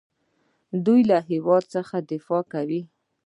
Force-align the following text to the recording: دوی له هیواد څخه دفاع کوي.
دوی 0.85 1.01
له 1.09 1.17
هیواد 1.29 1.63
څخه 1.75 1.95
دفاع 2.11 2.43
کوي. 2.53 2.81